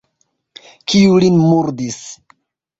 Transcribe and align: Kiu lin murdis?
Kiu 0.93 1.21
lin 1.25 1.39
murdis? 1.45 2.03